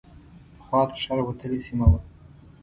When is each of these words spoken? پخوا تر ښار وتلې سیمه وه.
پخوا 0.57 0.81
تر 0.89 0.95
ښار 1.01 1.19
وتلې 1.23 1.59
سیمه 1.67 1.85
وه. 1.91 1.99